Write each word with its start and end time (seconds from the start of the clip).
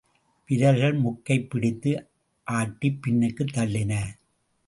விரல்கள் 0.49 1.01
முக்கைப்பிடித்து 1.01 1.91
ஆட்டிப் 2.47 2.99
பின்னுக்குத் 3.01 3.53
தள்ளின. 3.53 3.93